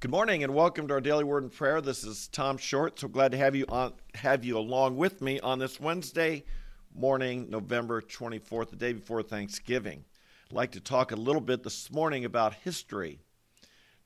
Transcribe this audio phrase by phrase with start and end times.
[0.00, 1.82] Good morning and welcome to our daily word and prayer.
[1.82, 2.98] This is Tom Short.
[2.98, 6.46] So glad to have you on have you along with me on this Wednesday
[6.94, 10.02] morning, November 24th, the day before Thanksgiving.
[10.48, 13.20] I'd like to talk a little bit this morning about history.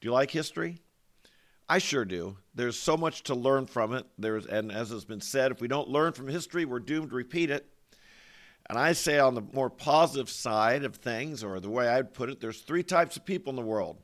[0.01, 0.81] Do you like history?
[1.69, 2.39] I sure do.
[2.57, 4.05] There's so much to learn from it.
[4.19, 7.15] There's and as has been said, if we don't learn from history, we're doomed to
[7.15, 7.68] repeat it.
[8.68, 12.31] And I say on the more positive side of things, or the way I'd put
[12.31, 13.99] it, there's three types of people in the world.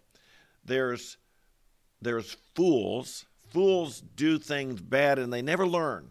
[0.65, 1.17] There's
[2.03, 3.27] there's fools.
[3.51, 6.11] Fools do things bad and they never learn.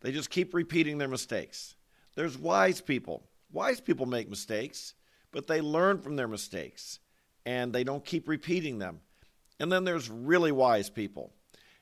[0.00, 1.76] They just keep repeating their mistakes.
[2.14, 3.22] There's wise people.
[3.50, 4.94] Wise people make mistakes,
[5.30, 6.98] but they learn from their mistakes
[7.44, 9.00] and they don't keep repeating them.
[9.60, 11.32] And then there's really wise people.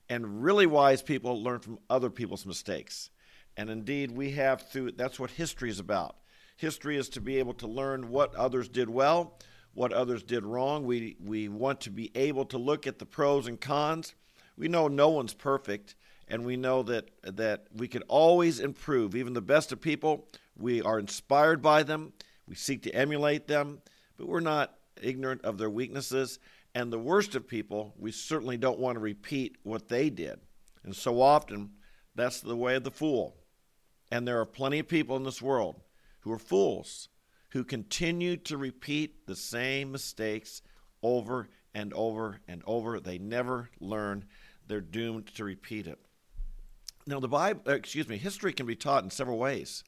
[0.09, 3.11] And really wise people learn from other people's mistakes.
[3.57, 6.17] And indeed, we have through that's what history is about.
[6.57, 9.39] History is to be able to learn what others did well,
[9.75, 10.85] what others did wrong.
[10.85, 14.15] We we want to be able to look at the pros and cons.
[14.57, 15.95] We know no one's perfect,
[16.29, 19.15] and we know that that we can always improve.
[19.15, 22.13] Even the best of people, we are inspired by them.
[22.47, 23.81] We seek to emulate them,
[24.17, 26.39] but we're not ignorant of their weaknesses.
[26.75, 30.39] And the worst of people, we certainly don't want to repeat what they did.
[30.85, 31.71] And so often,
[32.15, 33.37] that's the way of the fool.
[34.11, 35.81] And there are plenty of people in this world
[36.21, 37.09] who are fools
[37.51, 40.63] who continue to repeat the same mistakes
[41.03, 43.01] over and over and over.
[43.01, 44.25] They never learn.
[44.67, 45.99] They're doomed to repeat it.
[47.07, 49.83] Now, the Bible, uh, excuse me, history can be taught in several ways.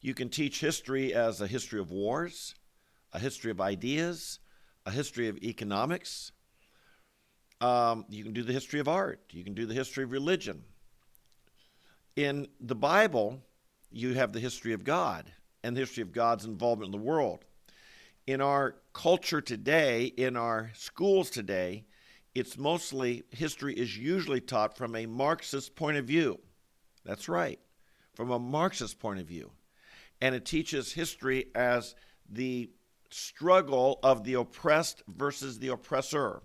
[0.00, 2.54] You can teach history as a history of wars,
[3.12, 4.38] a history of ideas,
[4.86, 6.32] a history of economics.
[7.60, 9.20] Um, you can do the history of art.
[9.30, 10.64] You can do the history of religion.
[12.14, 13.40] In the Bible,
[13.90, 15.32] you have the history of God
[15.62, 17.44] and the history of God's involvement in the world.
[18.26, 21.84] In our culture today, in our schools today,
[22.34, 26.40] it's mostly history is usually taught from a Marxist point of view.
[27.04, 27.58] That's right,
[28.14, 29.50] from a Marxist point of view.
[30.20, 31.94] And it teaches history as
[32.30, 32.70] the
[33.10, 36.42] struggle of the oppressed versus the oppressor,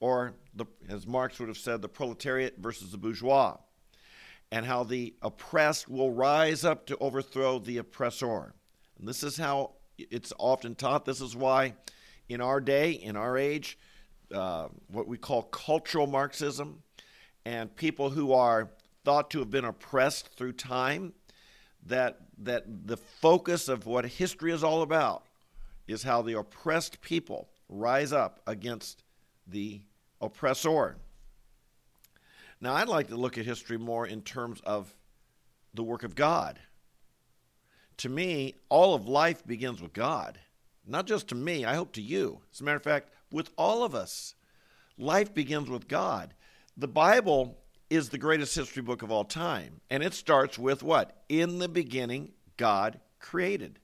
[0.00, 3.56] or the, as Marx would have said, the proletariat versus the bourgeois
[4.52, 8.52] and how the oppressed will rise up to overthrow the oppressor.
[8.98, 11.06] And this is how it's often taught.
[11.06, 11.72] This is why,
[12.28, 13.78] in our day, in our age,
[14.32, 16.82] uh, what we call cultural Marxism,
[17.46, 18.70] and people who are
[19.04, 21.14] thought to have been oppressed through time,
[21.86, 25.24] that that the focus of what history is all about
[25.88, 29.02] is how the oppressed people rise up against
[29.46, 29.80] the
[30.20, 30.96] oppressor.
[32.62, 34.94] Now, I'd like to look at history more in terms of
[35.74, 36.60] the work of God.
[37.98, 40.38] To me, all of life begins with God.
[40.86, 42.40] Not just to me, I hope to you.
[42.52, 44.36] As a matter of fact, with all of us,
[44.96, 46.34] life begins with God.
[46.76, 47.58] The Bible
[47.90, 51.24] is the greatest history book of all time, and it starts with what?
[51.28, 53.80] In the beginning, God created.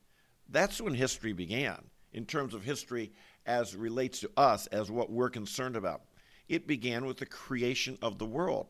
[0.49, 3.11] That's when history began, in terms of history
[3.45, 6.03] as relates to us, as what we're concerned about.
[6.49, 8.67] It began with the creation of the world.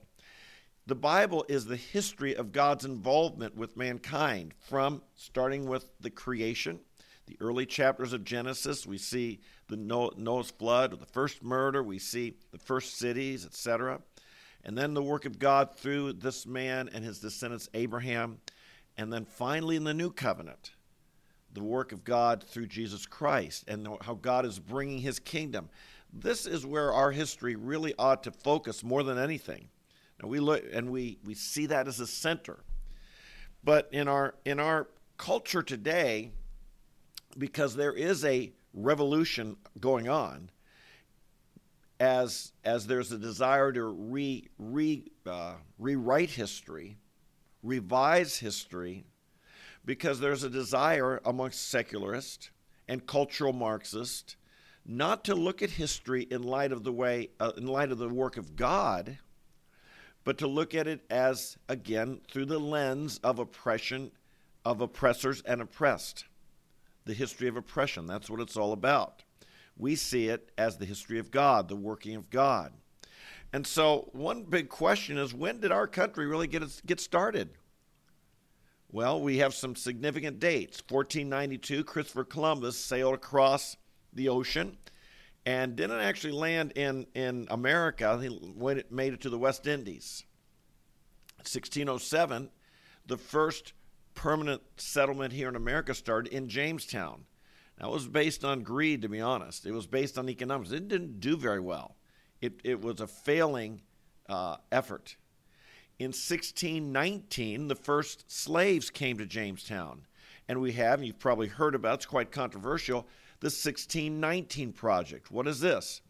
[0.86, 6.80] The Bible is the history of God's involvement with mankind, from starting with the creation,
[7.26, 8.86] the early chapters of Genesis.
[8.86, 11.82] We see the Noah's flood, or the first murder.
[11.82, 14.00] We see the first cities, etc.
[14.64, 18.38] And then the work of God through this man and his descendants, Abraham.
[18.96, 20.72] And then finally in the new covenant,
[21.52, 25.68] the work of God through Jesus Christ and how God is bringing his kingdom.
[26.12, 29.68] This is where our history really ought to focus more than anything.
[30.22, 32.64] Now we look and we, we see that as a center.
[33.62, 36.30] But in our in our culture today,
[37.36, 40.50] because there is a revolution going on,
[42.00, 46.96] as as there's a desire to re, re uh, rewrite history,
[47.62, 49.04] revise history,
[49.84, 52.50] because there's a desire amongst secularists
[52.86, 54.36] and cultural Marxists
[54.90, 58.08] not to look at history in light of the way, uh, in light of the
[58.08, 59.18] work of God,
[60.24, 64.10] but to look at it as, again, through the lens of oppression,
[64.64, 66.24] of oppressors and oppressed.
[67.04, 69.22] The history of oppression, that's what it's all about.
[69.76, 72.72] We see it as the history of God, the working of God.
[73.52, 77.50] And so, one big question is when did our country really get, get started?
[78.90, 80.82] Well, we have some significant dates.
[80.88, 83.76] 1492, Christopher Columbus sailed across
[84.12, 84.76] the ocean
[85.46, 88.18] and didn't actually land in, in America.
[88.20, 90.24] He made it to the West Indies.
[91.38, 92.50] 1607,
[93.06, 93.72] the first
[94.14, 97.24] permanent settlement here in America started in Jamestown.
[97.78, 99.64] That was based on greed, to be honest.
[99.64, 100.72] It was based on economics.
[100.72, 101.96] It didn't do very well.
[102.40, 103.82] It, it was a failing
[104.28, 105.16] uh, effort.
[105.98, 110.02] In 1619, the first slaves came to Jamestown.
[110.48, 113.06] And we have, and you've probably heard about, it's quite controversial,
[113.40, 115.30] the 1619 Project.
[115.30, 116.00] What is this?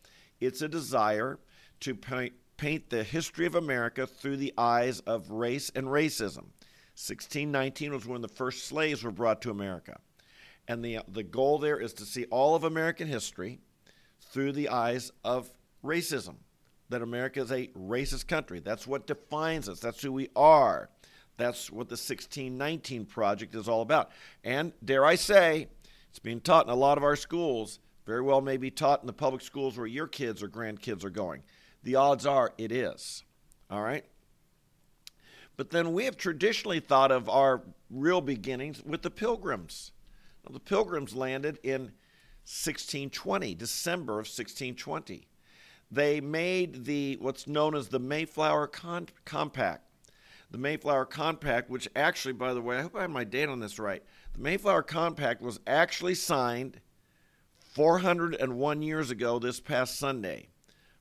[0.40, 1.38] It's a desire
[1.80, 6.46] to paint, paint the history of America through the eyes of race and racism.
[6.98, 9.98] 1619 was when the first slaves were brought to America.
[10.66, 13.60] And the, the goal there is to see all of American history
[14.20, 15.50] through the eyes of
[15.84, 16.36] racism.
[16.90, 18.60] That America is a racist country.
[18.60, 19.78] That's what defines us.
[19.78, 20.88] That's who we are.
[21.36, 24.10] That's what the 1619 Project is all about.
[24.42, 25.68] And dare I say,
[26.18, 29.06] it's being taught in a lot of our schools, very well may be taught in
[29.06, 31.44] the public schools where your kids or grandkids are going.
[31.84, 33.22] The odds are it is.
[33.70, 34.04] All right?
[35.56, 39.92] But then we have traditionally thought of our real beginnings with the pilgrims.
[40.44, 41.82] Now, the pilgrims landed in
[42.42, 45.28] 1620, December of 1620.
[45.88, 49.84] They made the what's known as the Mayflower Con- Compact.
[50.50, 53.60] The Mayflower Compact, which actually, by the way, I hope I have my date on
[53.60, 54.02] this right.
[54.38, 56.80] The Mayflower Compact was actually signed
[57.74, 60.46] 401 years ago this past Sunday.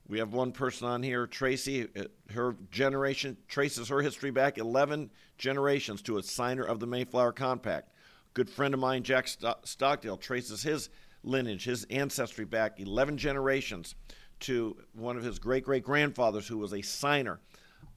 [0.08, 1.88] We have one person on here, Tracy.
[1.96, 7.32] Uh, her generation traces her history back 11 generations to a signer of the Mayflower
[7.32, 7.92] Compact.
[8.34, 10.90] Good friend of mine, Jack Stockdale, traces his
[11.22, 13.94] lineage, his ancestry back 11 generations
[14.40, 17.40] to one of his great great grandfathers who was a signer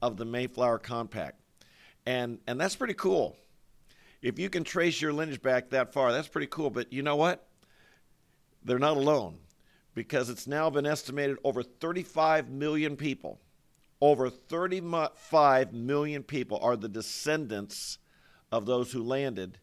[0.03, 1.41] of the Mayflower Compact.
[2.05, 3.37] And, and that's pretty cool.
[4.21, 6.69] If you can trace your lineage back that far, that's pretty cool.
[6.69, 7.47] But you know what?
[8.63, 9.39] They're not alone
[9.95, 13.39] because it's now been estimated over 35 million people,
[13.99, 17.97] over 35 million people are the descendants
[18.51, 19.59] of those who landed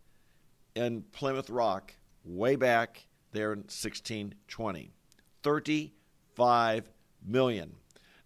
[0.75, 1.94] in Plymouth Rock
[2.25, 4.93] way back there in 1620.
[5.43, 6.90] 35
[7.26, 7.75] million.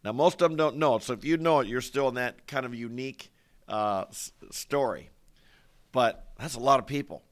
[0.05, 2.15] Now, most of them don't know it, so if you know it, you're still in
[2.17, 3.31] that kind of unique
[3.69, 5.11] uh, s- story.
[5.93, 7.23] But that's a lot of people.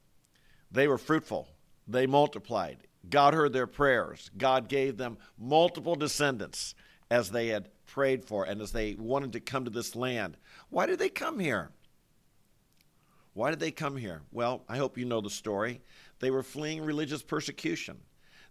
[0.71, 1.49] They were fruitful,
[1.89, 2.87] they multiplied.
[3.09, 4.31] God heard their prayers.
[4.37, 6.75] God gave them multiple descendants
[7.11, 10.37] as they had prayed for and as they wanted to come to this land.
[10.69, 11.71] Why did they come here?
[13.33, 14.23] Why did they come here?
[14.33, 15.81] Well, I hope you know the story.
[16.19, 17.99] They were fleeing religious persecution.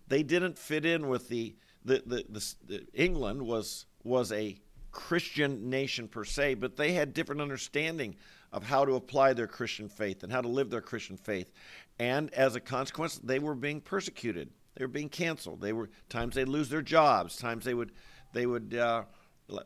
[0.08, 4.60] They didn't fit in with the the, the, the, the England was was a
[4.92, 8.16] Christian nation per se, but they had different understanding
[8.52, 11.52] of how to apply their Christian faith and how to live their Christian faith.
[12.00, 14.50] And as a consequence, they were being persecuted.
[14.76, 15.62] They were being canceled.
[15.62, 17.36] They were times they'd lose their jobs.
[17.38, 17.92] Times they would
[18.34, 19.04] they would uh,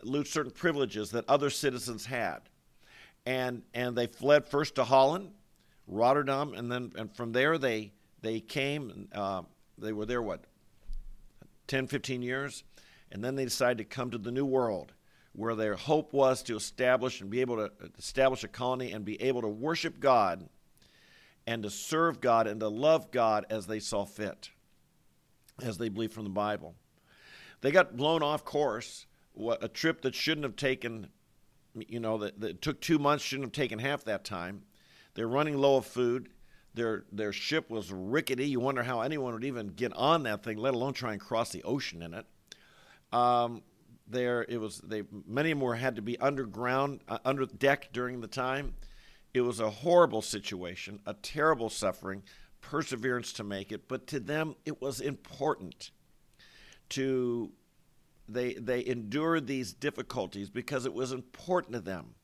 [0.02, 2.40] lose certain privileges that other citizens had.
[3.26, 5.32] And and they fled first to Holland,
[5.88, 9.08] Rotterdam, and then and from there they they came.
[9.14, 9.44] Uh,
[9.78, 10.46] they were there what
[11.68, 12.64] 10, 15 years,
[13.12, 14.94] and then they decided to come to the New World
[15.34, 19.22] where their hope was to establish and be able to establish a colony and be
[19.22, 20.48] able to worship God
[21.46, 24.52] and to serve God and to love God as they saw fit,
[25.62, 26.76] as they believed from the Bible.
[27.62, 29.08] They got blown off course.
[29.62, 31.08] A trip that shouldn't have taken,
[31.74, 34.62] you know, that, that took two months shouldn't have taken half that time.
[35.16, 36.30] They're running low of food.
[36.76, 38.48] Their their ship was rickety.
[38.48, 41.52] You wonder how anyone would even get on that thing, let alone try and cross
[41.52, 42.26] the ocean in it.
[43.12, 43.62] Um,
[44.08, 48.28] there it was they many more had to be underground uh, under deck during the
[48.28, 48.74] time.
[49.34, 52.24] It was a horrible situation a terrible suffering
[52.62, 55.92] perseverance to make it but to them it was important
[56.90, 57.52] to
[58.30, 62.16] they they endured these difficulties because it was important to them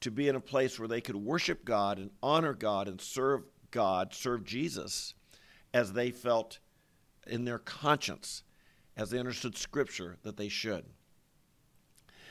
[0.00, 3.44] to be in a place where they could worship God and honor God and serve
[3.70, 5.14] God serve Jesus
[5.72, 6.58] as they felt
[7.26, 8.42] in their conscience
[8.96, 10.84] as they understood scripture that they should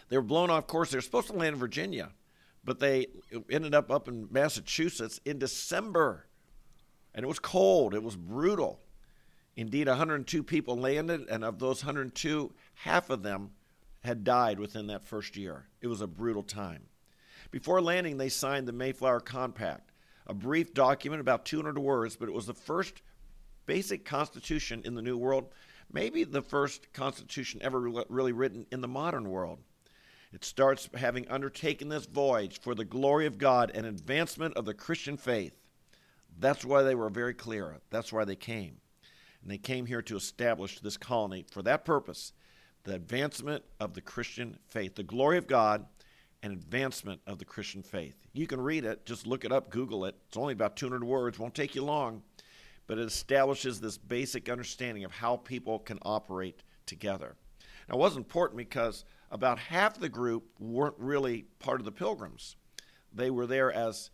[0.09, 0.91] they were blown off course.
[0.91, 2.11] They were supposed to land in Virginia,
[2.63, 3.07] but they
[3.49, 6.25] ended up up in Massachusetts in December.
[7.15, 8.79] And it was cold, it was brutal.
[9.55, 13.51] Indeed, 102 people landed, and of those 102, half of them
[14.03, 15.65] had died within that first year.
[15.81, 16.83] It was a brutal time.
[17.51, 19.91] Before landing, they signed the Mayflower Compact,
[20.27, 23.01] a brief document about 200 words, but it was the first
[23.65, 25.49] basic constitution in the New World,
[25.91, 29.59] maybe the first constitution ever really written in the modern world.
[30.31, 34.73] It starts having undertaken this voyage for the glory of God and advancement of the
[34.73, 35.55] Christian faith.
[36.37, 37.77] That's why they were very clear.
[37.89, 38.77] That's why they came.
[39.41, 42.33] And they came here to establish this colony for that purpose
[42.85, 45.85] the advancement of the Christian faith, the glory of God
[46.41, 48.15] and advancement of the Christian faith.
[48.33, 50.15] You can read it, just look it up, Google it.
[50.27, 52.23] It's only about 200 words, won't take you long,
[52.87, 57.35] but it establishes this basic understanding of how people can operate together.
[57.87, 62.55] Now, it was important because about half the group weren't really part of the pilgrims.
[63.13, 64.09] They were there as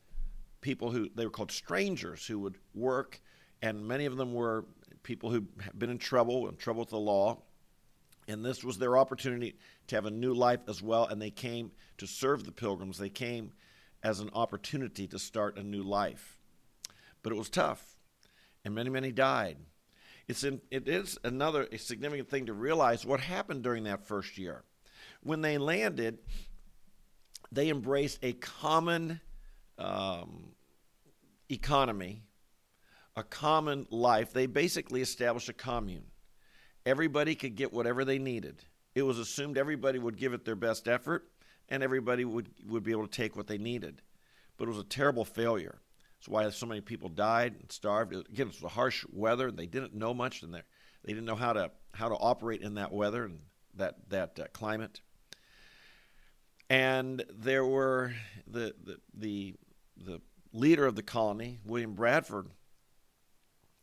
[0.62, 3.22] people who they were called strangers who would work,
[3.62, 4.66] and many of them were
[5.04, 7.42] people who'd been in trouble, in trouble with the law.
[8.28, 9.56] And this was their opportunity
[9.88, 12.98] to have a new life as well, and they came to serve the pilgrims.
[12.98, 13.52] They came
[14.02, 16.40] as an opportunity to start a new life.
[17.22, 17.96] But it was tough,
[18.64, 19.58] and many, many died.
[20.28, 24.64] It's in, it is another significant thing to realize what happened during that first year.
[25.26, 26.20] When they landed,
[27.52, 29.20] they embraced a common
[29.80, 30.52] um,
[31.50, 32.22] economy,
[33.16, 34.34] a common life.
[34.34, 36.06] They basically established a commune.
[36.86, 38.64] Everybody could get whatever they needed.
[38.94, 41.28] It was assumed everybody would give it their best effort
[41.70, 44.04] and everybody would, would be able to take what they needed.
[44.58, 45.82] But it was a terrible failure.
[46.20, 48.14] That's why so many people died and starved.
[48.14, 49.50] Again, it was a harsh weather.
[49.50, 50.62] They didn't know much, and they
[51.04, 53.40] didn't know how to how to operate in that weather and
[53.74, 55.02] that that uh, climate.
[56.70, 58.14] And there were
[58.48, 59.56] the, the the
[59.98, 62.48] the leader of the colony, William Bradford.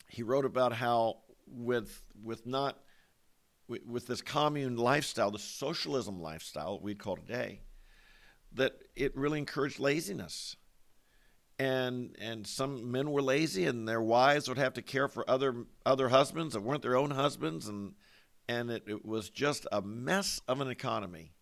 [0.09, 2.79] He wrote about how with with not
[3.69, 7.61] with this commune lifestyle, the socialism lifestyle we'd call today,
[8.53, 10.57] that it really encouraged laziness.
[11.59, 15.67] And and some men were lazy, and their wives would have to care for other
[15.87, 17.95] other husbands that weren't their own husbands, and
[18.49, 21.33] and it, it was just a mess of an economy,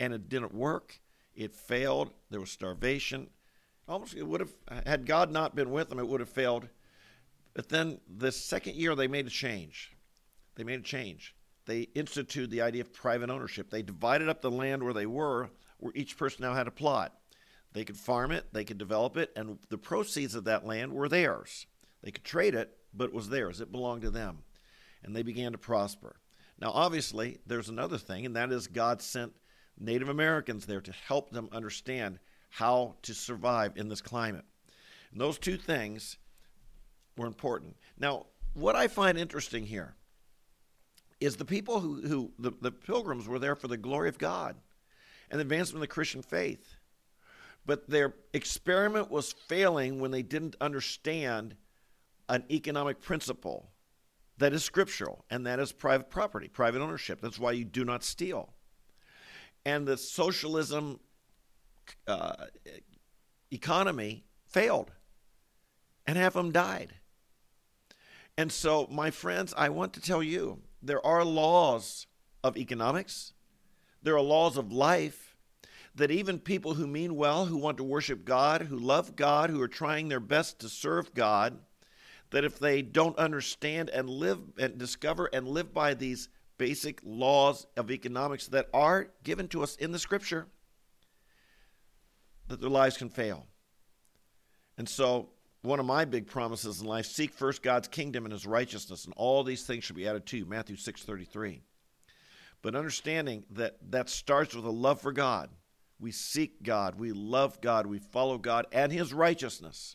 [0.00, 1.00] and it didn't work.
[1.34, 2.10] It failed.
[2.30, 3.28] There was starvation.
[3.88, 6.68] Almost it would have had God not been with them, it would have failed.
[7.54, 9.92] But then the second year they made a change.
[10.56, 11.34] They made a change.
[11.66, 13.70] They instituted the idea of private ownership.
[13.70, 17.14] They divided up the land where they were where each person now had a plot.
[17.72, 21.08] They could farm it, they could develop it, and the proceeds of that land were
[21.08, 21.66] theirs.
[22.02, 23.60] They could trade it, but it was theirs.
[23.60, 24.38] It belonged to them.
[25.04, 26.16] And they began to prosper.
[26.58, 29.34] Now, obviously, there's another thing, and that is God sent
[29.78, 32.18] Native Americans there to help them understand
[32.50, 34.44] how to survive in this climate.
[35.12, 36.16] And those two things
[37.16, 37.76] were important.
[37.98, 39.94] Now, what I find interesting here
[41.20, 44.56] is the people who, who the, the pilgrims were there for the glory of God
[45.30, 46.76] and the advancement of the Christian faith.
[47.64, 51.56] But their experiment was failing when they didn't understand
[52.28, 53.70] an economic principle
[54.38, 57.20] that is scriptural, and that is private property, private ownership.
[57.20, 58.52] That's why you do not steal.
[59.66, 61.00] And the socialism
[62.06, 62.46] uh,
[63.50, 64.92] economy failed,
[66.06, 66.94] and half of them died.
[68.38, 72.06] And so, my friends, I want to tell you there are laws
[72.44, 73.32] of economics,
[74.04, 75.34] there are laws of life
[75.96, 79.60] that even people who mean well, who want to worship God, who love God, who
[79.60, 81.58] are trying their best to serve God,
[82.30, 86.28] that if they don't understand and live and discover and live by these
[86.58, 90.46] basic laws of economics that are given to us in the scripture,
[92.48, 93.46] that their lives can fail.
[94.78, 95.30] And so,
[95.62, 99.14] one of my big promises in life seek first God's kingdom and his righteousness, and
[99.16, 100.46] all these things should be added to you.
[100.46, 101.62] Matthew 6 33
[102.66, 105.50] but understanding that that starts with a love for God.
[106.00, 109.94] We seek God, we love God, we follow God and His righteousness.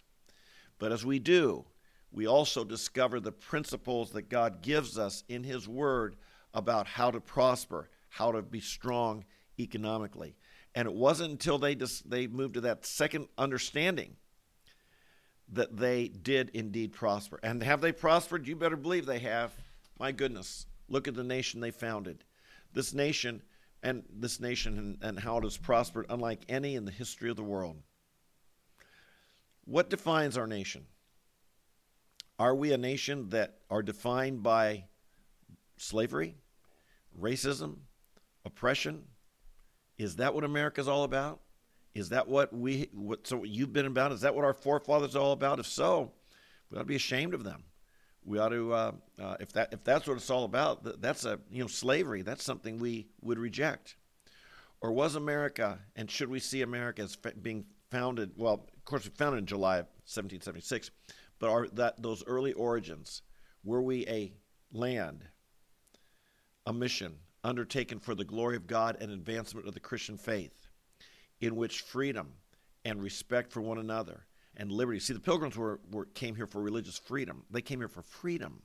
[0.80, 1.65] But as we do,
[2.13, 6.15] we also discover the principles that God gives us in His Word
[6.53, 9.25] about how to prosper, how to be strong
[9.60, 10.36] economically.
[10.75, 14.15] And it wasn't until they just, they moved to that second understanding
[15.53, 17.39] that they did indeed prosper.
[17.43, 18.48] And have they prospered?
[18.48, 19.51] You better believe they have.
[20.00, 22.24] My goodness, look at the nation they founded
[22.74, 23.41] this nation
[23.84, 27.36] and this nation and, and how it has prospered unlike any in the history of
[27.36, 27.77] the world.
[29.65, 30.86] What defines our nation?
[32.39, 34.86] Are we a nation that are defined by
[35.81, 36.35] slavery,
[37.19, 37.77] racism,
[38.45, 39.03] oppression?
[39.97, 41.41] Is that what America's all about?
[41.93, 44.11] Is that what we what so you've been about?
[44.11, 45.59] Is that what our forefathers are all about?
[45.59, 46.11] If so,
[46.69, 47.63] we ought to be ashamed of them
[48.23, 51.39] we ought to uh, uh, if that if that's what it's all about that's a
[51.50, 53.95] you know slavery that's something we would reject
[54.81, 59.11] or was america and should we see america as being founded well of course we
[59.11, 60.91] founded in july of 1776
[61.39, 63.21] but are that those early origins
[63.63, 64.33] were we a
[64.71, 65.25] land
[66.65, 70.68] a mission undertaken for the glory of god and advancement of the christian faith
[71.39, 72.34] in which freedom
[72.86, 74.25] and respect for one another
[74.58, 75.00] and liberty.
[75.00, 77.44] See, the pilgrims were, were, came here for religious freedom.
[77.50, 78.62] They came here for freedom,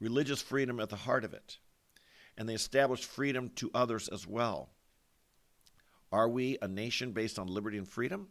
[0.00, 1.58] religious freedom at the heart of it.
[2.36, 4.70] And they established freedom to others as well.
[6.10, 8.28] Are we a nation based on liberty and freedom?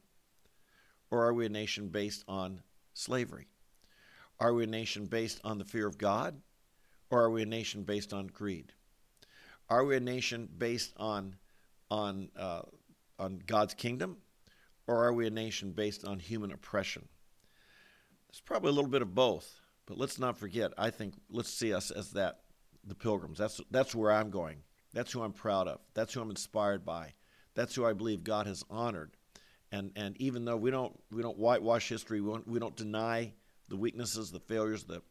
[1.10, 2.62] Or are we a nation based on
[2.94, 3.48] slavery?
[4.40, 6.42] Are we a nation based on the fear of God?
[7.10, 8.74] Or are we a nation based on greed?
[9.70, 11.36] Are we a nation based on
[11.90, 12.64] on uh,
[13.20, 14.18] on God's kingdom,
[14.88, 17.08] or are we a nation based on human oppression?
[18.30, 20.74] It's probably a little bit of both, but let's not forget.
[20.78, 22.40] I think let's see us as that
[22.84, 23.38] the pilgrims.
[23.38, 24.64] That's that's where I'm going.
[24.94, 25.80] That's who I'm proud of.
[25.94, 27.14] That's who I'm inspired by.
[27.56, 29.16] That's who I believe God has honored.
[29.72, 33.34] And and even though we don't we don't whitewash history, we don't, we don't deny
[33.70, 35.02] the weaknesses, the failures, the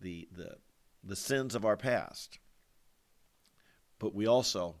[0.00, 0.56] the the
[1.04, 2.38] the sins of our past.
[3.98, 4.76] But we also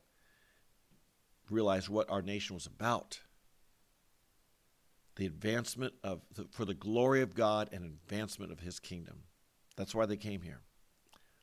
[1.50, 3.20] realize what our nation was about.
[5.16, 9.22] The advancement of the, for the glory of God and advancement of his kingdom.
[9.76, 10.60] That's why they came here.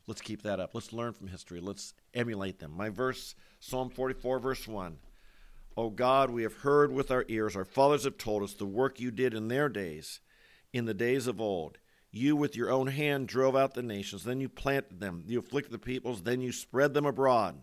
[0.08, 0.72] Let's keep that up.
[0.74, 1.62] Let's learn from history.
[1.62, 2.76] Let's emulate them.
[2.76, 4.98] My verse, Psalm 44, verse 1.
[5.78, 9.00] O God, we have heard with our ears, our fathers have told us the work
[9.00, 10.20] you did in their days,
[10.74, 11.78] in the days of old.
[12.12, 15.24] You with your own hand drove out the nations, then you planted them.
[15.26, 17.62] You afflicted the peoples, then you spread them abroad.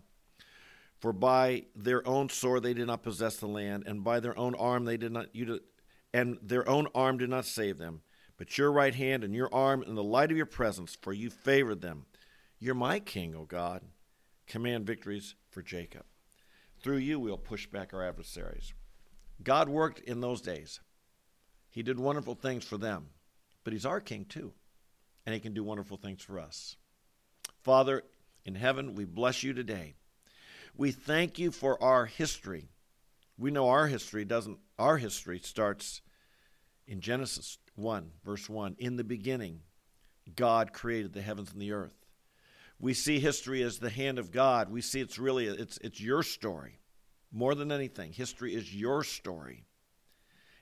[0.99, 4.55] For by their own sword they did not possess the land, and by their own
[4.55, 5.61] arm they did not you
[6.12, 8.00] and their own arm did not save them.
[8.38, 11.28] But your right hand and your arm and the light of your presence, for you
[11.28, 12.07] favored them.
[12.59, 13.83] You're my king, O God.
[14.47, 16.05] Command victories for Jacob.
[16.81, 18.73] Through you, we'll push back our adversaries.
[19.43, 20.81] God worked in those days.
[21.69, 23.11] He did wonderful things for them,
[23.68, 24.54] but He's our King too,
[25.26, 26.76] and He can do wonderful things for us.
[27.60, 28.02] Father
[28.46, 29.94] in heaven, we bless you today.
[30.75, 32.70] We thank you for our history.
[33.37, 36.00] We know our history doesn't, our history starts
[36.87, 38.76] in Genesis 1, verse 1.
[38.78, 39.60] In the beginning,
[40.34, 41.98] God created the heavens and the earth
[42.80, 44.70] we see history as the hand of God.
[44.70, 46.78] We see it's really it's it's your story.
[47.32, 49.66] More than anything, history is your story.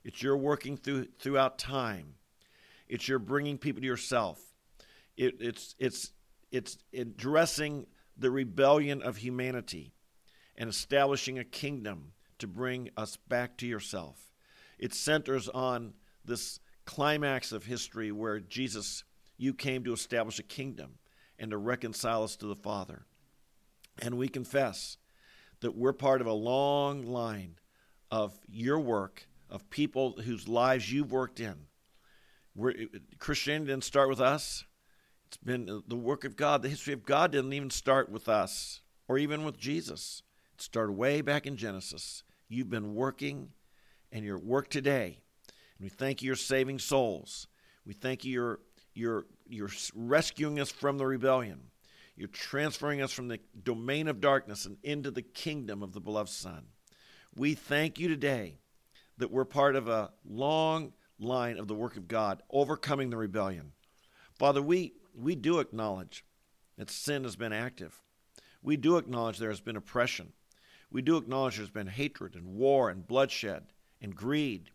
[0.02, 2.14] It's your working through throughout time.
[2.88, 4.40] It's your bringing people to yourself.
[5.16, 6.12] It, it's it's
[6.50, 9.92] it's addressing the rebellion of humanity
[10.56, 14.32] and establishing a kingdom to bring us back to yourself.
[14.78, 19.04] It centers on this climax of history where Jesus,
[19.36, 20.98] you came to establish a kingdom
[21.38, 23.06] and to reconcile us to the Father.
[24.00, 24.98] And we confess
[25.60, 27.56] that we're part of a long line
[28.10, 31.54] of your work, of people whose lives you've worked in.
[32.56, 32.74] We're,
[33.18, 34.64] Christianity didn't start with us.
[35.28, 36.62] It's been the work of God.
[36.62, 40.22] The history of God didn't even start with us or even with Jesus.
[40.54, 42.22] It started way back in Genesis.
[42.48, 43.50] You've been working
[44.10, 45.18] and your work today.
[45.78, 47.48] And we thank you, you're saving souls.
[47.84, 48.60] We thank you, you're
[48.96, 51.60] you're, you're rescuing us from the rebellion.
[52.16, 56.30] You're transferring us from the domain of darkness and into the kingdom of the beloved
[56.30, 56.68] Son.
[57.34, 58.56] We thank you today
[59.18, 63.72] that we're part of a long line of the work of God, overcoming the rebellion.
[64.38, 66.24] Father, we, we do acknowledge
[66.76, 68.02] that sin has been active.
[68.62, 70.32] We do acknowledge there has been oppression.
[70.90, 73.64] We do acknowledge there's been hatred and war and bloodshed
[74.00, 74.70] and greed.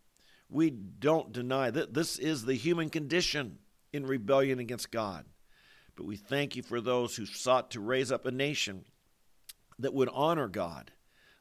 [0.48, 3.58] We don't deny that this is the human condition
[3.92, 5.24] in rebellion against God.
[5.96, 8.84] But we thank you for those who sought to raise up a nation
[9.78, 10.92] that would honor God,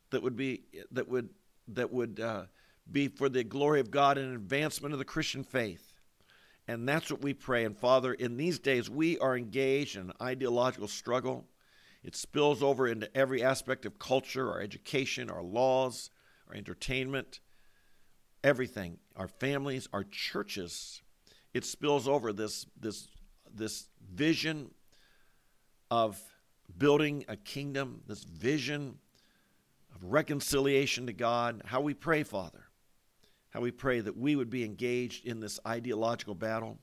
[0.09, 1.29] that would be that would
[1.69, 2.43] that would uh,
[2.91, 5.93] be for the glory of God and advancement of the Christian faith.
[6.67, 7.65] And that's what we pray.
[7.65, 11.45] And Father, in these days we are engaged in an ideological struggle.
[12.03, 16.09] It spills over into every aspect of culture, our education, our laws,
[16.47, 17.39] our entertainment,
[18.43, 21.01] everything, our families, our churches
[21.53, 23.07] it spills over this this
[23.53, 24.71] this vision
[25.89, 26.21] of
[26.77, 28.97] building a kingdom, this vision
[29.93, 32.60] of reconciliation to God, how we pray, Father,
[33.51, 36.79] how we pray that we would be engaged in this ideological battle,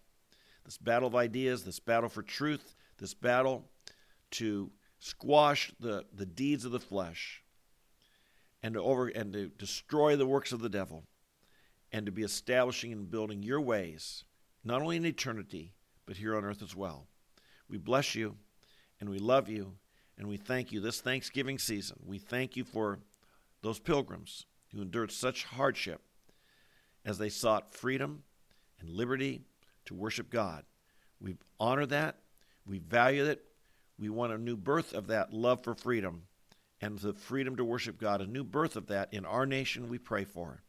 [0.65, 3.65] this battle of ideas, this battle for truth, this battle
[4.33, 7.43] to squash the, the deeds of the flesh
[8.63, 11.05] and to over and to destroy the works of the devil
[11.93, 14.25] and to be establishing and building your ways
[14.65, 15.73] not only in eternity,
[16.05, 17.07] but here on earth as well.
[17.69, 18.37] We bless you
[19.01, 19.75] and we love you
[20.19, 21.99] and we thank you this Thanksgiving season.
[22.05, 22.99] We thank you for
[23.63, 26.03] those pilgrims who endured such hardship
[27.09, 28.23] as they sought freedom
[28.81, 29.40] and liberty
[29.87, 30.64] to worship God.
[31.21, 32.18] We honor that,
[32.66, 33.42] we value it,
[33.99, 36.25] we want a new birth of that love for freedom
[36.83, 39.99] and the freedom to worship God, a new birth of that in our nation we
[39.99, 40.62] pray for.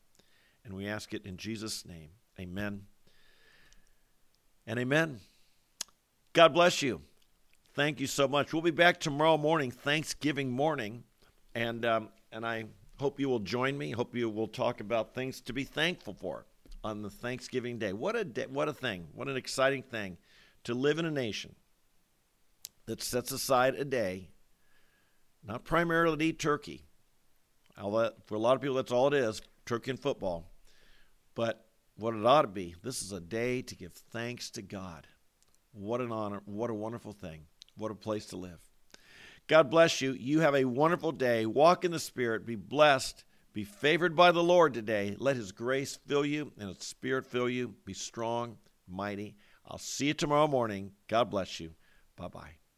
[0.64, 2.12] And we ask it in Jesus' name.
[2.40, 2.84] Amen
[4.66, 5.20] and amen.
[6.32, 7.02] God bless you.
[7.74, 8.54] Thank you so much.
[8.54, 11.04] We'll be back tomorrow morning, Thanksgiving morning,
[11.54, 12.66] and um, and I
[13.00, 13.92] hope you will join me.
[13.92, 16.46] Hope you will talk about things to be thankful for
[16.84, 17.94] on the Thanksgiving day.
[17.94, 19.08] What a day, what a thing!
[19.14, 20.18] What an exciting thing
[20.64, 21.56] to live in a nation
[22.86, 24.30] that sets aside a day
[25.44, 26.86] not primarily to eat turkey.
[27.78, 30.52] That, for a lot of people, that's all it is turkey and football.
[31.34, 35.08] But what it ought to be, this is a day to give thanks to God.
[35.72, 36.42] What an honor.
[36.46, 37.46] What a wonderful thing.
[37.78, 38.60] What a place to live.
[39.50, 40.14] God bless you.
[40.14, 41.48] You have a wonderful day.
[41.48, 42.46] Walk in the Spirit.
[42.46, 43.24] Be blessed.
[43.52, 45.16] Be favored by the Lord today.
[45.18, 47.74] Let His grace fill you and His Spirit fill you.
[47.84, 48.58] Be strong,
[48.88, 49.36] mighty.
[49.66, 50.92] I'll see you tomorrow morning.
[51.08, 51.72] God bless you.
[52.16, 52.69] Bye bye.